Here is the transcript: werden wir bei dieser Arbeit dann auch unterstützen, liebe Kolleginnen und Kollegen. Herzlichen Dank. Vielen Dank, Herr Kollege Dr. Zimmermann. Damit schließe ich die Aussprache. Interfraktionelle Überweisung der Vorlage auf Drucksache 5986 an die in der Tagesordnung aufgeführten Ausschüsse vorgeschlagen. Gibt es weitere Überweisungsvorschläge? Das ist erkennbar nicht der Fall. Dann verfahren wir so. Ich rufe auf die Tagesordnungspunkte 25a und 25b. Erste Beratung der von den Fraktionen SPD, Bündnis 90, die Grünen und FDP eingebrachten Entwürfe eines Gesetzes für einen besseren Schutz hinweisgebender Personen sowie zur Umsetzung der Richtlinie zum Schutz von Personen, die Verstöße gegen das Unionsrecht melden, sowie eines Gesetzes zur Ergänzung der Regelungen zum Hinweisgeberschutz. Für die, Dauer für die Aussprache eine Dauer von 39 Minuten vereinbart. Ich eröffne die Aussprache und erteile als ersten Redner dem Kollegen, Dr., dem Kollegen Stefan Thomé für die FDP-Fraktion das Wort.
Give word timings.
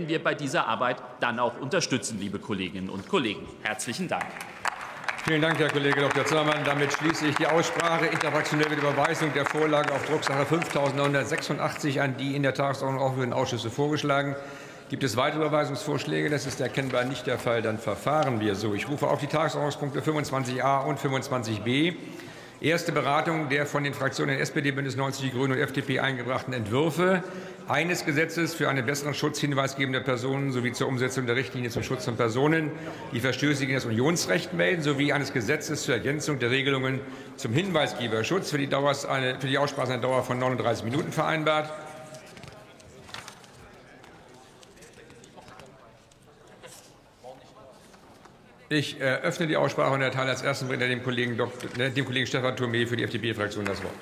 werden 0.00 0.08
wir 0.08 0.22
bei 0.22 0.34
dieser 0.34 0.66
Arbeit 0.66 0.96
dann 1.20 1.38
auch 1.38 1.60
unterstützen, 1.60 2.18
liebe 2.18 2.38
Kolleginnen 2.38 2.88
und 2.88 3.06
Kollegen. 3.06 3.46
Herzlichen 3.62 4.08
Dank. 4.08 4.24
Vielen 5.24 5.42
Dank, 5.42 5.58
Herr 5.58 5.68
Kollege 5.68 6.00
Dr. 6.00 6.24
Zimmermann. 6.24 6.64
Damit 6.64 6.92
schließe 6.94 7.26
ich 7.26 7.34
die 7.34 7.46
Aussprache. 7.46 8.06
Interfraktionelle 8.06 8.74
Überweisung 8.74 9.30
der 9.34 9.44
Vorlage 9.44 9.92
auf 9.92 10.06
Drucksache 10.06 10.46
5986 10.46 12.00
an 12.00 12.16
die 12.16 12.34
in 12.34 12.42
der 12.42 12.54
Tagesordnung 12.54 13.02
aufgeführten 13.02 13.34
Ausschüsse 13.34 13.68
vorgeschlagen. 13.68 14.36
Gibt 14.88 15.04
es 15.04 15.18
weitere 15.18 15.42
Überweisungsvorschläge? 15.42 16.30
Das 16.30 16.46
ist 16.46 16.60
erkennbar 16.60 17.04
nicht 17.04 17.26
der 17.26 17.38
Fall. 17.38 17.60
Dann 17.60 17.78
verfahren 17.78 18.40
wir 18.40 18.54
so. 18.54 18.72
Ich 18.72 18.88
rufe 18.88 19.08
auf 19.08 19.20
die 19.20 19.26
Tagesordnungspunkte 19.26 20.00
25a 20.00 20.86
und 20.86 20.98
25b. 20.98 21.94
Erste 22.62 22.92
Beratung 22.92 23.48
der 23.48 23.64
von 23.64 23.84
den 23.84 23.94
Fraktionen 23.94 24.38
SPD, 24.38 24.70
Bündnis 24.70 24.94
90, 24.94 25.24
die 25.24 25.30
Grünen 25.30 25.52
und 25.54 25.58
FDP 25.60 26.00
eingebrachten 26.00 26.52
Entwürfe 26.52 27.24
eines 27.68 28.04
Gesetzes 28.04 28.52
für 28.52 28.68
einen 28.68 28.84
besseren 28.84 29.14
Schutz 29.14 29.40
hinweisgebender 29.40 30.00
Personen 30.00 30.52
sowie 30.52 30.72
zur 30.72 30.88
Umsetzung 30.88 31.24
der 31.24 31.36
Richtlinie 31.36 31.70
zum 31.70 31.82
Schutz 31.82 32.04
von 32.04 32.16
Personen, 32.16 32.70
die 33.14 33.20
Verstöße 33.20 33.60
gegen 33.60 33.76
das 33.76 33.86
Unionsrecht 33.86 34.52
melden, 34.52 34.82
sowie 34.82 35.14
eines 35.14 35.32
Gesetzes 35.32 35.84
zur 35.84 35.94
Ergänzung 35.94 36.38
der 36.38 36.50
Regelungen 36.50 37.00
zum 37.36 37.54
Hinweisgeberschutz. 37.54 38.50
Für 38.50 38.58
die, 38.58 38.66
Dauer 38.66 38.94
für 38.94 39.46
die 39.46 39.56
Aussprache 39.56 39.94
eine 39.94 40.02
Dauer 40.02 40.22
von 40.22 40.38
39 40.38 40.84
Minuten 40.84 41.12
vereinbart. 41.12 41.72
Ich 48.72 49.00
eröffne 49.00 49.48
die 49.48 49.56
Aussprache 49.56 49.92
und 49.92 50.00
erteile 50.00 50.30
als 50.30 50.42
ersten 50.42 50.68
Redner 50.68 50.86
dem 50.86 51.02
Kollegen, 51.02 51.36
Dr., 51.36 51.90
dem 51.90 52.04
Kollegen 52.04 52.28
Stefan 52.28 52.54
Thomé 52.54 52.86
für 52.86 52.96
die 52.96 53.02
FDP-Fraktion 53.02 53.64
das 53.64 53.82
Wort. 53.82 53.96